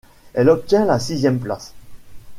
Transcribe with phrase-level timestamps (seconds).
[0.33, 1.75] Elle obtient la sixième place.